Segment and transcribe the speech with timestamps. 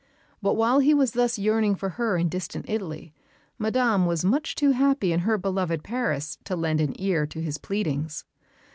[0.41, 3.13] But while he was thus yearning for her in distant Italy,
[3.59, 7.59] Madame was much too happy in her beloved Paris to lend an ear to his
[7.59, 8.25] pleadings.